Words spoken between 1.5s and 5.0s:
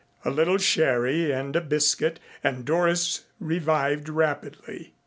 a biscuit and Doris revived rapidly.